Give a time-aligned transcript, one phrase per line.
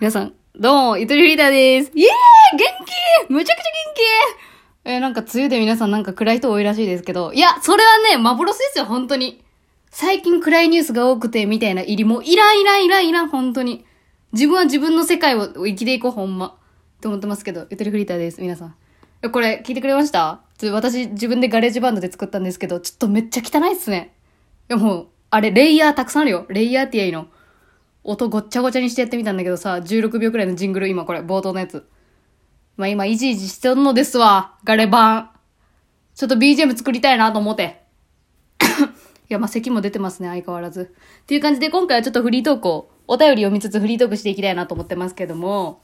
[0.00, 1.90] 皆さん、どうも、ゆとりフリーターです。
[1.94, 2.66] イエーイ元
[3.26, 3.70] 気むちゃくちゃ元
[4.84, 9.42] 気えーなんか梅雨で皆さんなんか暗い人多いらしいですけど、いや、それはね、幻ですよ、本当に。
[9.90, 13.86] 最近暗いニュースが多くて、みたいな入りも、いらんいらんいらんいらん、本当に。
[14.34, 16.46] 自分は自分の世界を生きていこう、ほんま。
[16.46, 16.50] っ
[17.00, 19.30] て思ってますけど、ゆとりフリーターです、皆さん。
[19.30, 20.40] これ、聞いてくれました？
[20.58, 24.16] ちょ私、自分でガレージバンドで作ったんですけど、ちょっとめっちゃ汚いっすね。
[24.68, 26.46] いやもう、あれ、レイヤーたくさんあるよ。
[26.48, 27.28] レイヤーってやいいの。
[28.02, 31.86] 音ごっちゃごちゃにしてやってみたんだけどさ、16秒くらいのジングル、今これ、冒頭のやつ。
[32.76, 35.30] まあ今、いじいじしてるのですわ、ガレ版。
[36.16, 37.84] ちょっと BGM 作りたいなと思って。
[39.30, 40.92] いや、まあ咳も出てますね、相変わらず。
[41.22, 45.80] っていう感じで、今回はちょっとフリートークを、お便り読みつつフリートークしていきたいなと思ってますけども、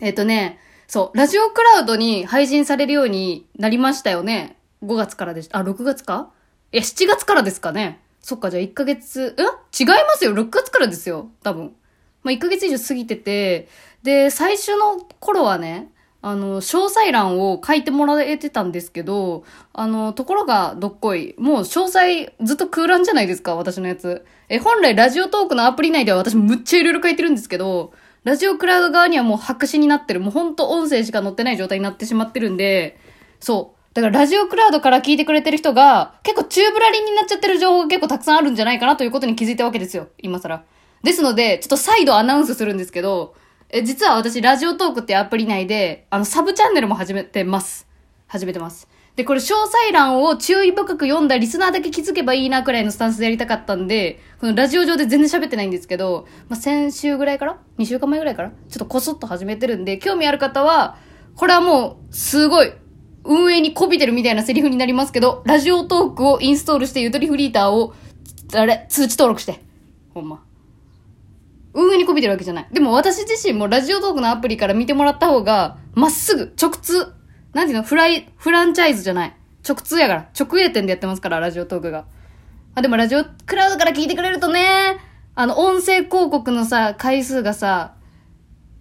[0.00, 4.56] えっ、とね、そう、ラジオクラウドに配信されるようになりましたよね。
[4.82, 5.58] 5月からでした。
[5.58, 6.30] あ、6月か？
[6.72, 8.00] いや、7月からですかね。
[8.20, 9.42] そっか、じゃあ1ヶ月、え？
[9.42, 11.74] 違いますよ !6 月からですよ多分。
[12.22, 13.68] まあ、1ヶ月以上過ぎてて、
[14.02, 15.90] で、最初の頃はね、
[16.26, 19.44] あの、詳細欄を書いてもらえてたんですけど、
[19.74, 21.34] あの、ところがどっこい。
[21.36, 24.24] もう詳細ずっと空欄じゃないですか、私のやつ。
[24.48, 30.20] え、本来ラジオトークのアプリ内では私むっちゃいろいろ書いてるんですけど、ラジオクラウド側にはもう白紙になってる。
[30.20, 32.98] もうほんと音声しか載ってない状態になってしまってるんで、
[33.38, 33.94] そう。
[33.94, 40.08] だからラジオクラウドから聞いてくれてる人が、結構チューブラリンになっちゃってる情報が結構たくさんあるんじゃないかなということに気づいたわけですよ。
[40.22, 40.64] 今更。
[41.02, 43.34] ですので、ちょっと再度アナウンスするんですけど、
[43.76, 47.88] え、実は私、ラジオトークってアプリ内で、あの、サブチャンネルも始めてます。
[48.28, 48.86] 始めてます。
[49.16, 58.50] で、これ、詳細欄を注意深く読んだリスナーだけ気づけばいいなくらいのスタンスでやりたかったんで、このラジオ上で全然喋ってないんですけど、まあ、先週ぐらいから ?2 週間前ぐらいから？
[58.50, 60.96] ちょっとこそっと始めてるんで、興味ある方は、
[61.34, 62.72] これはもう、すごい、
[63.24, 67.92] 運営にこびてるみたいなセリフになりますけど、ラジオトークをインストールして、ゆとりフリーターを、
[68.54, 69.64] あれ、通知登録して。
[70.14, 70.44] ほんま。
[72.14, 72.66] びてるわけじゃない。
[72.72, 77.12] でも私自身もラジオトークのアプリから見てもらった方が、まっすぐ、直通。
[77.52, 77.84] なんていうの？
[77.84, 79.36] フライ、フランチャイズじゃない。
[79.66, 80.30] 直通やから。
[80.38, 82.06] 直営店でやってますから、ラジオトークが。
[82.74, 84.98] あ、でもラジオクラウドから聞いてくれるとね、
[85.34, 87.94] あの、音声広告のさ、回数がさ、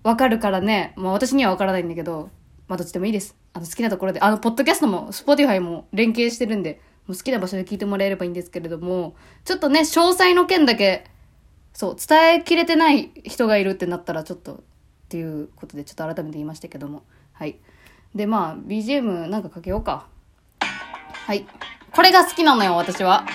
[0.04, 0.94] わかるからね。
[0.98, 2.30] まあ私にはわからないんだけど、
[2.68, 3.36] まあどっちでもいいです。
[3.54, 9.16] あの好きなところで、あの、ポッドキャストも、スポティファイも連携してるんで、もう好きな場所で聞いてもらえればいいんですけれども、
[9.46, 11.06] ちょっとね、詳細の件だけ、
[11.74, 14.58] そう、伝えきれてない人がいるってなったら、ちょっと、っ
[15.10, 17.04] ていうことで、ちょっと改めて言いましたけども。
[17.34, 17.58] はい。
[18.16, 20.06] で、まあ、BGM なんかかけようか。
[20.60, 21.46] はい。
[21.92, 23.26] これが好きなのよ、私は。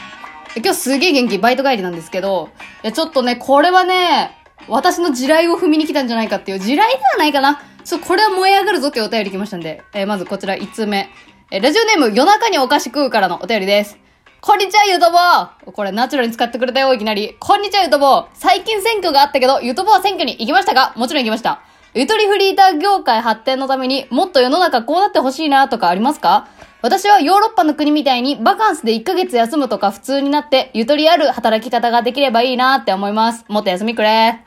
[0.56, 2.50] 今日すげえ元気、バイト帰りなんですけど、
[2.82, 4.36] いや、ちょっとね、これはね、
[4.68, 7.60] 私の地雷を踏みに来たんじゃないかっていう、地雷ではないかな。
[7.84, 11.08] そう、これは燃え上がるぞっていうお便り来ましたんで、えーまずこちら1通目。
[11.50, 13.98] えーラジオネーム、夜中にお菓子食うからのお便りです。
[14.40, 17.36] こんにちは、ゆとぼーこれナチュラルに使ってくれたよ、いきなり。
[17.40, 21.60] こんにちは、ゆとぼー最近選挙があったけど、ゆとぼーは選挙に行きましたかもちろん行きました。
[21.92, 26.46] ゆとりフリーター業界発展のためにもっと世の中こうなってほしいなとかありますか？
[26.82, 33.44] 私はヨーロッパの国みたいにバカンスで1ヶ月休むとか普通になってゆとりある働き方ができればいいなって思います。
[33.48, 34.44] もっと休みくれ。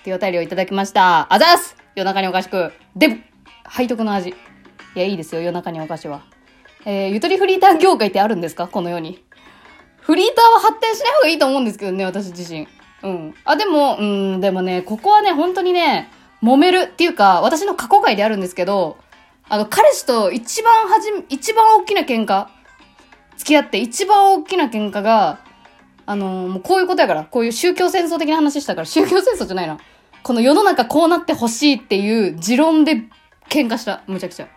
[0.00, 1.32] っていうお便りをいただきました。
[1.32, 2.72] あざーす夜中にお菓子食う。
[2.94, 3.30] で、
[3.74, 4.30] 背徳の味。
[4.30, 4.34] い
[4.94, 6.33] や、いいですよ、夜中にお菓子は。
[6.86, 8.68] えー、ゆとりフリーター業界ってあるんですか？
[8.68, 9.24] この世に。
[10.00, 12.68] フリーターは発展しない方がいいと思うんですけどね、私自身。
[13.02, 13.34] うん。
[13.44, 16.10] あ、でも、うん、でもね、ここはね、本当にね、
[16.42, 18.98] 揉めるっていうか、私の過去回であるんですけど、
[19.48, 22.48] あの、彼氏と一番はじめ、一番大きな喧嘩、
[23.36, 25.40] 付き合って一番大きな喧嘩が、
[26.06, 29.78] あのーもうこういうことやから、こういう宗教戦争的な話したから、宗教戦争じゃないな。
[30.22, 33.04] この世の中こうなってほしいっていう持論で
[33.48, 34.02] 喧嘩した。
[34.06, 34.48] むちゃくちゃ。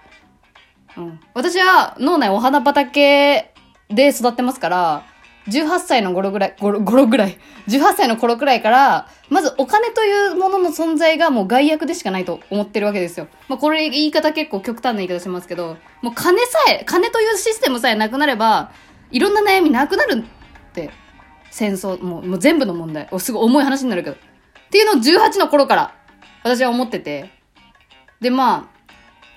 [0.97, 1.19] うん。
[1.33, 3.53] 私は脳内お花畑
[3.89, 5.03] で育ってますから、
[5.47, 7.37] 18歳の頃ぐらい、頃頃ぐらい、
[7.67, 13.27] 18歳の頃くらいから、まずお金というものの存在がもう害悪でしかないと思ってるわけですよ。
[13.47, 18.71] まあこれ言い方結構極端な言い方しますけど、もう金さえ、金というシステムさえなくなれば、
[19.11, 20.25] いろんな悩みなくなる
[20.69, 20.89] って、
[21.49, 23.07] 戦争、もうもう全部の問題。
[23.19, 24.15] すごい重い話になるけど。
[24.15, 25.95] っていうのを18の頃から、
[26.43, 27.31] 私は思ってて。
[28.19, 28.76] で、まあ、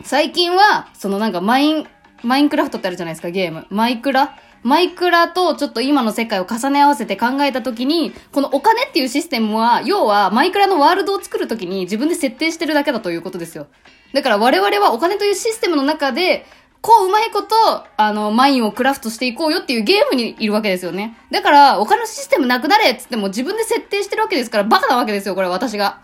[0.02, 1.86] 最近は、そのなんかマイン、
[2.22, 3.66] マインクラフトってあるじゃないですか、ゲーム。
[3.70, 4.36] マイクラ？
[4.62, 13.68] マイクラとちょっと今の世界を重ね合わせて考えたときに、このお金っていうシステムは、要はマイクラのワールドを作るときに自分で設定してるだけだということですよ。
[14.12, 16.44] だから我々はお金というシステムの中で、
[16.82, 17.54] こううまいこと、
[17.96, 21.16] あの、マインをクラフトしていこうよっていうゲームにいるわけですよね。
[21.30, 26.00] だから、お金のシステムなくなれっつっても自分で設定してるわけですから、バカなわけですよ、これ私が。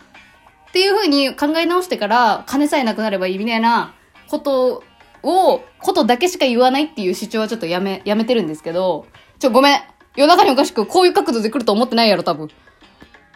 [0.77, 3.95] っていう風に考え直してから、金さえなくなればいいみたいな
[4.29, 4.83] こと
[5.23, 9.07] を、ことだけしか言わないっていう主張はちょっとやめ、やめてるんですけど、
[9.39, 9.81] ちょ、ごめん。
[10.17, 12.51] 夜中におかしく、こういう角度で来ると思ってないやろ、多分。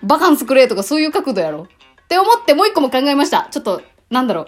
[0.03, 1.63] バカンスくれとかそういう角度やろ。
[1.63, 3.49] って思ってもう一個も考えました。
[3.51, 4.47] ちょっと、なんだろう。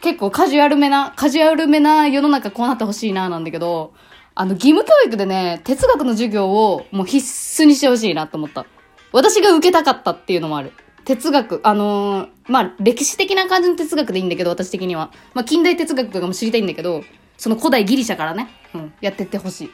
[0.00, 3.92] 結構カジュアルめな、カジュアルめな世の中こうなってほしいな、なんだけど、
[4.34, 8.64] あの、義務教育でね、哲学の授業をもう必須にしてほしいなと思った。
[9.12, 10.72] 私が受けたかったっていうのもある。
[11.04, 15.12] 哲学、あのーまあ、歴史的な感じの哲学でいいんだけど、私的には。
[15.34, 17.04] まあ、近代哲学とかも知りたいんだけど、
[17.36, 19.70] その古代ギリシャからね、うん、やってってほしい。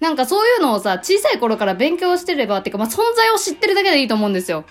[0.00, 4.64] なんかそういうのをさ、小さい頃から勉強してれば、ってか、まあ、存在を知ってるだけでいいと思うんですよ。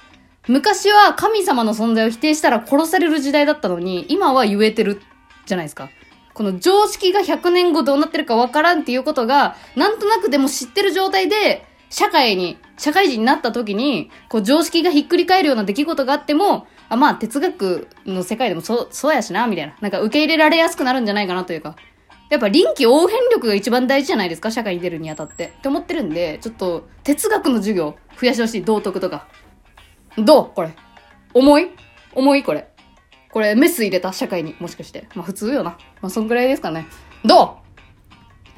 [0.48, 5.02] 昔は神様の存在を否定したら殺される時代だったのに、今は言えてる
[5.45, 5.90] じゃないですか。
[6.34, 19.76] この常識が100年後どうなってるかわからんっていうことが、なんとなくでも知ってる状態で、社会に、社会人になった時に、こう常識がひっくり返るような出来事があっても、あ、まあ哲学の世界でもそう、そうやしな、みたいな。
[19.82, 21.76] なんか受け入れられやすくなるんじゃないかなというか。
[22.30, 25.48] やっぱ臨機応変力が一番大事じゃないですか社会に出るにあたって。
[25.48, 28.64] って思ってるんで、ちょっと哲学の授業増やしてほしい。
[28.64, 29.28] 道徳とか。
[30.16, 30.52] どう？
[30.54, 30.70] これ。
[31.34, 31.70] 重い？
[32.14, 32.68] 重いこれ。
[33.32, 34.14] これメス入れた？
[34.14, 34.56] 社会に？
[34.60, 35.08] もしかして。
[35.16, 35.72] まあ普通よな。
[36.02, 36.86] まあそんぐらいですかね。
[37.26, 37.69] どう？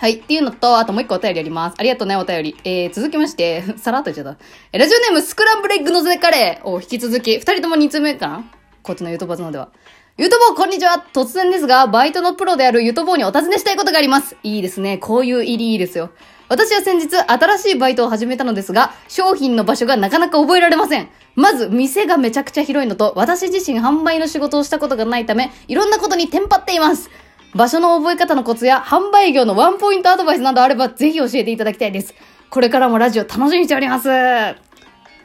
[0.01, 0.13] はい。
[0.13, 1.75] っていうのと、あともう一個お便りあります。
[1.77, 2.57] ありがとうね、お便り。
[2.63, 4.79] えー、続きまして、 さらっと言っちゃった。
[4.79, 8.43] ラジオネーム、スクランブルエッグのぜカレーを引き続き、二人とも二通目かな？
[8.81, 9.69] こっちのゆとばつのでは。
[10.17, 11.05] ゆとぼう、こんにちは。
[11.13, 14.35] 突然ですが、バイトのプロであるゆとぼうにお尋ねしたいことがあります。
[14.41, 14.97] いいですね。
[14.97, 16.09] こういう入りいいですよ。
[16.49, 21.09] 私は先日、新しいバイトを始めたのですが、商品の場所がなかなか覚えられません。
[21.35, 27.11] まず、店がめちゃくちゃ広いのと、私自身販売の仕事をしたことがないため、いろんなことにテンパっています。
[27.55, 32.13] 場所の覚え方のコツや販売業のワンポイントアドバイスなどあればぜひ教えていただきたいです。
[32.49, 34.09] これからもラジオ楽しみにしております。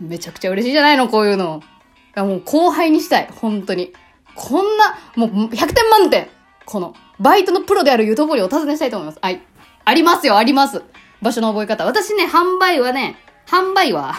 [0.00, 1.62] めちゃくちゃ嬉しいじゃないの、こういうの。
[1.62, 3.28] いやもう後輩にしたい。
[3.40, 3.92] 本当に。
[4.34, 6.28] こんな、もう100点満点。
[6.64, 9.18] この、バイトのプロであるゆとぼりをお尋ねしたいと思います。
[9.22, 9.40] はい。
[9.84, 10.82] ありますよ、あります。
[11.22, 11.84] 場所の覚え方。
[11.86, 14.14] 私ね、販売はね、販売は、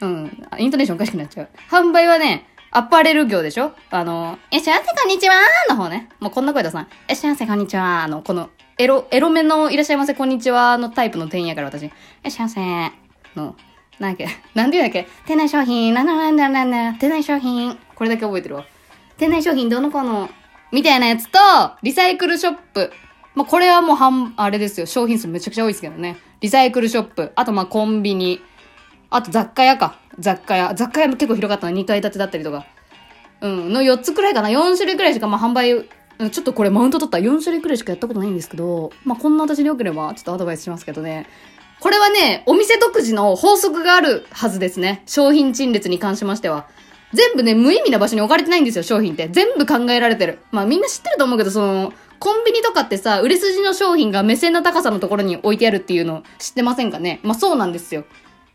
[0.00, 1.48] うん、イントネーションおかしくなっちゃう。
[1.70, 3.72] 販売はね、アパレル業でしょ？
[3.88, 5.34] あの、いらっしゃいませ、こんにちは
[5.70, 6.10] の方ね。
[6.20, 6.86] もうこんな声出さない。
[6.86, 11.84] いらっしゃいませ、こんにちはあの、この、エロ、エロめのいらっしゃいませ、こんにちはのタイプの店員やから私。
[11.84, 11.90] い
[12.22, 12.60] らっしゃいませ
[13.34, 13.56] の、
[13.98, 17.78] なんだっけ、なんて言うんだっけ、店内商品、なんだなんだなんだ、店内商品。
[17.94, 18.66] これだけ覚えてるわ。
[19.16, 20.28] 店内商品どの子の、
[20.70, 21.38] みたいなやつと、
[21.82, 22.92] リサイクルショップ。
[23.34, 24.84] まあ、これはもう半、あれですよ。
[24.84, 26.18] 商品数めちゃくちゃ多いですけどね。
[26.42, 27.32] リサイクルショップ。
[27.36, 28.42] あとまコンビニ。
[29.08, 29.98] あと雑貨屋か。
[30.18, 30.74] 雑貨屋。
[30.74, 31.76] 雑貨屋も結構広かったの。
[31.76, 32.66] 2階建てだったりとか。
[33.40, 33.72] うん。
[33.72, 34.48] の4つくらいかな。
[34.48, 35.88] 4種類くらいしかまあ販売、
[36.30, 37.18] ちょっとこれマウント取った。
[37.18, 41.26] 4種類くらいしかやったことないんですけど、まあこんな私でよければちょっとアドバイスしますけどね。
[41.80, 45.02] これはね、お店独自の法則があるはずですね。
[45.06, 46.66] 商品陳列に関しましては。
[47.12, 49.28] 全部ね、無意味な場所に置かれてないんですよ、商品って。
[49.28, 50.38] 全部考えられてる。
[50.50, 58.04] まあみんな知ってると思うけど、その、コンビニとかってさ、売れ筋の商品が目線の高さのところに置いてあるっていうの知ってませんかねまあそうなんですよ。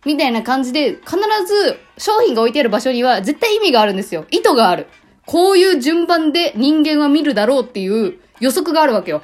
[0.06, 4.25] みたいな感じで、必ず商品が置いてある場所には絶対意味があるんですよ。
[4.31, 4.88] 意図がある。
[5.25, 9.21] こういう順番で人間は見るだろうっていう予測があるわけよ。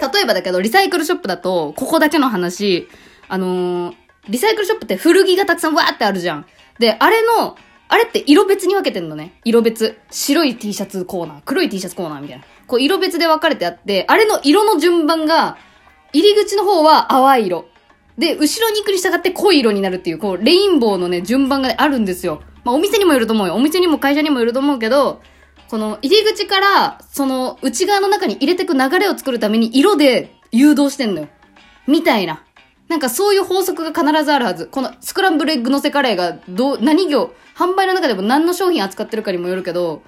[0.00, 2.88] 例えばだけど、リサイクルショップだと、ここだけの話、
[3.28, 3.94] あのー
[4.28, 6.46] リサイクルショップって古着がたくさんわーってあるじゃん。
[6.78, 7.56] で、あれの、
[7.88, 9.40] あれって色別に分けてんのね。
[9.44, 9.98] 色別。
[10.10, 12.44] 白い T シャツコーナー、黒い T シャツコーナーみたいな。
[12.66, 15.56] こう色別で分かれてあって、あれの色の順番が、
[16.12, 17.66] 入り口の方は淡い色。
[18.18, 22.42] で、後ろに行くに従って濃い色になるっていう、こう、レインボーのね、順番が、ね、あるんですよ。
[22.64, 23.54] まあ、お店にもよると思うよ。
[23.54, 25.22] お店にも会社にもよると思うけど、
[25.68, 31.28] この、入り口から、その、内側の中に入れてく流れを作るために、色で誘導してんのよ。
[31.86, 32.42] みたいな。
[32.88, 34.66] なんかそういう法則が必ずあるはず。
[34.66, 40.02] このスクランブルエッグのせカレーが、ど、何業、販売の中でも何の商品扱ってるかにもよるけど、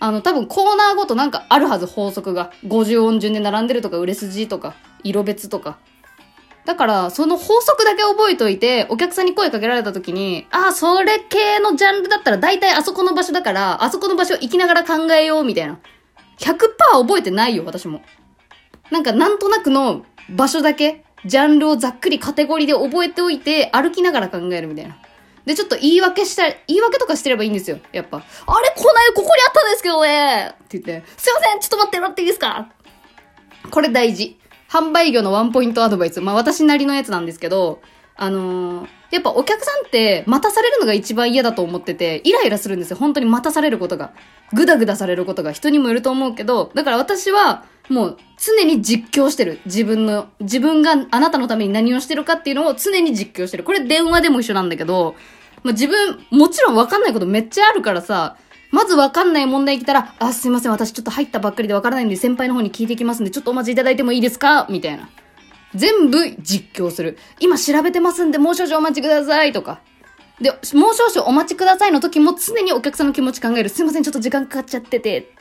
[0.00, 2.50] あの、多分コーナーごとなんかあるはず、法則が。
[2.64, 4.74] 50音順で並んでるとか、売れ筋とか、
[5.04, 5.78] 色別とか。
[6.66, 15.78] だから、その法則だけ覚えといて、お客さんに声かけられた時に、ああ、それ系のジャンルだったら大体あそこの場所だから、あそこの場所行きながら考えよう、みたいな。
[16.40, 16.56] 100%
[17.02, 18.02] 覚えてないよ、私も。
[18.90, 24.96] なんか、なんとなくの場所だけ、ジャンルをざっくりカテゴリーで覚えておいて、歩きながら考えるみたいな。
[25.44, 27.78] で、ちょっと言い訳した、言い訳とかしてればいいんですよ。
[27.92, 28.16] やっぱ。
[28.18, 28.24] あれ、
[28.76, 32.68] こないここにあったんですけどねって言って、すいません、ちょっと待ってもらっていいですか？
[33.70, 34.38] これ大事。
[34.70, 36.20] 販売業のワンポイントアドバイス。
[36.20, 37.80] まあ私なりのやつなんですけど、
[38.16, 42.96] あのーやっぱお客さんって待たされるのが一番嫌だと思ってて、イライラするんですよ。
[42.96, 44.12] 本当に待たされることが。
[44.52, 49.60] ぐだぐだされることが人にもよると思うけど、だから私はもう常に実況してる。
[49.64, 53.64] 自分の、自分があなたのために何をしてるかっていうのを常に実況してる。
[53.64, 55.14] これ電話でも一緒なんだけど、
[55.62, 58.36] まあ、自分、もちろんわかんないことめっちゃあるからさ、
[58.72, 64.66] まずわかんない問題来たら、あ、すいません、私ちょっと入ったばっかりでわからないんで、先輩の方に聞いてきますんで、ちょっとお待ちいただいてもいいですか？
[64.68, 65.08] みたいな。
[65.74, 67.18] 全部実況する。
[67.38, 69.80] 今調べてますんで、もう少々お待ちくださいとか。
[70.40, 73.68] で、もう少々お待ちくださいの時も常にお客さんの気持ち考える。
[73.68, 75.32] すいません、ちょっと時間かかっちゃってて。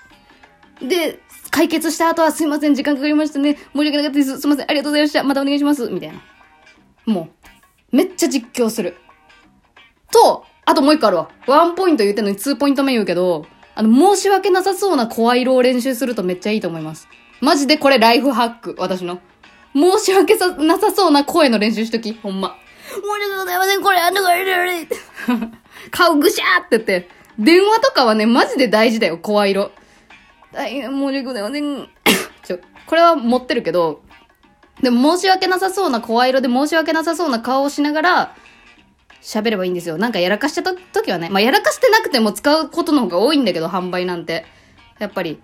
[0.81, 1.19] で、
[1.51, 3.55] 解決した後はすいません、時間かかりましたね。
[3.55, 4.41] 申し訳なかったです。
[4.41, 5.23] すいません、ありがとうございました。
[5.23, 5.89] またお願いします。
[5.89, 6.21] みたいな。
[7.05, 7.29] も
[7.91, 8.97] う、めっちゃ実況する。
[10.11, 11.29] と、あともう一個あるわ。
[11.47, 13.45] ワンポイント言ってんのにツーポイント目言うけど、
[13.75, 17.07] あの、申し訳なさそうな声色を練習するとめっちゃいいと思います。
[17.41, 19.19] マジでこれライフハック、私の。
[19.73, 22.55] 申し訳さなさそうな声の練習しとき、ほんま。
[22.89, 24.87] 申し訳ございません、これ、あの、これ、これ、
[25.91, 27.09] 顔ぐしゃーってって。
[27.37, 29.71] 電話とかはね、マジで大事だよ、声色。
[30.53, 31.89] 大変申し訳ございません。
[32.43, 34.01] ちょ、これは持ってるけど、
[34.81, 38.35] でも申し訳なさそうな声色で申し訳なさそうな顔をしながら、
[39.25, 39.97] 喋ればいいんですよ。
[39.97, 41.29] なんかやらかした時はね。
[41.29, 44.45] まあ、やらかしてなくても使うことの方が多いんだけど、販売なんて。
[44.99, 45.41] やっぱり、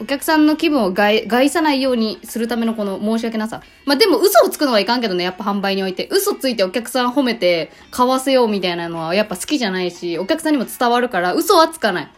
[0.00, 3.62] お客さんの気分を害害さないようにするためのこの申し訳なさ。
[3.84, 6.08] まあ、でも嘘をつくのはいかんけどね、やっぱ販売において。
[6.12, 12.10] 嘘ついてお客さん褒めて買わせようみたいなのはやっぱ好きじゃないし、お客さんにも伝わるから嘘はつかない。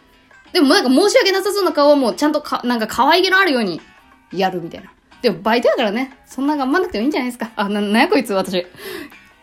[0.53, 3.81] でもなんか申し訳なさそうな顔はもうちゃんとか、なんか可愛げのあるように
[4.31, 4.91] やるみたいな。
[5.23, 7.51] でもバイトやからね、そんな頑張んなくてもいいんじゃないですか。
[7.55, 8.65] あ、な、なんやこいつ私。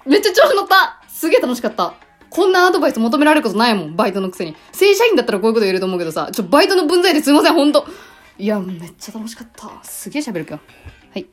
[0.06, 1.92] めっちゃ調乗ったすげえ楽しかった。
[2.30, 4.56] こんなアドバイス求められることないもん、バイトのくせに。
[4.72, 7.86] 正社員だったらこういうこと言えると思うけどさ、ちょ、バイトの分際ですいません、ほんと。
[8.38, 9.68] いや、めっちゃ楽しかった。
[9.82, 10.62] すげえ喋る今日。
[11.12, 11.26] はい。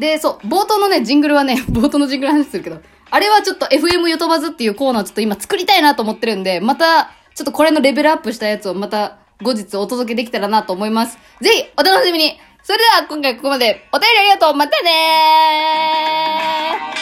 [0.00, 2.80] で、そう、冒頭のね、ジングルはね、 冒頭のジングル話するけど、
[3.12, 11.16] あれはちょっと FM ゆとばずっていうコーナーちょっと今作りたいなと思ってるんで、また、ちょっとこれのレベルアップしたやつをまた後日お届けできたらなと思います。
[11.40, 14.90] ぜひ、お楽しみにそれでは今回ここまでお便りありがとうまたね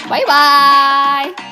[0.06, 1.45] ーバイバーイ